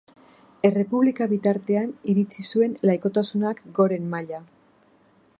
Errepublika 0.67 1.25
bitartean 1.33 1.91
iritsi 2.13 2.45
zuen 2.53 2.73
laikotasunak 2.91 3.61
goren 3.81 4.09
maila. 4.15 4.41